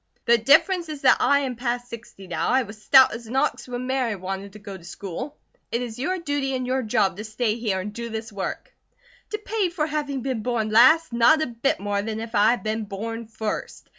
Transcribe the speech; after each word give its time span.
'""The 0.25 0.39
difference 0.39 0.89
is 0.89 1.01
that 1.03 1.17
I 1.19 1.41
am 1.41 1.55
past 1.55 1.87
sixty 1.87 2.25
now. 2.25 2.47
I 2.47 2.63
was 2.63 2.81
stout 2.81 3.13
as 3.13 3.27
an 3.27 3.35
ox 3.35 3.67
when 3.67 3.85
Mary 3.85 4.15
wanted 4.15 4.53
to 4.53 4.57
go 4.57 4.75
to 4.75 4.83
school. 4.83 5.37
It 5.71 5.83
is 5.83 5.99
your 5.99 6.17
duty 6.17 6.55
and 6.55 6.65
your 6.65 6.81
job 6.81 7.17
to 7.17 7.23
stay 7.23 7.53
here 7.57 7.79
and 7.79 7.93
do 7.93 8.09
this 8.09 8.33
work." 8.33 8.75
"To 9.29 9.37
pay 9.37 9.69
for 9.69 9.85
having 9.85 10.21
been 10.23 10.41
born 10.41 10.71
last? 10.71 11.13
Not 11.13 11.43
a 11.43 11.45
bit 11.45 11.79
more 11.79 12.01
than 12.01 12.19
if 12.19 12.33
I 12.33 12.49
had 12.49 12.63
been 12.63 12.85
born 12.85 13.27
first. 13.27 13.89